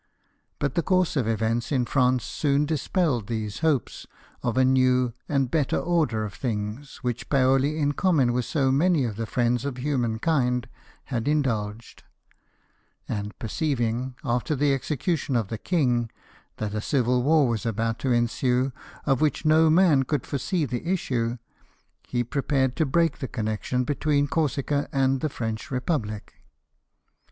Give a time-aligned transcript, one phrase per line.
[0.57, 4.07] But the course of events in France soon dispelled these hopes
[4.41, 9.03] of a new and better order of things, which Paoli, in common with so many
[9.03, 10.67] of the friends of humankind,
[11.03, 12.01] had indulged;
[13.07, 16.09] and perceiving, after the execution of the king,
[16.57, 18.71] that a civil war was about to ensue,
[19.05, 21.37] of which no man could foresee the issue,
[22.07, 26.33] he prepared to break the connection between Corsica and the French republic.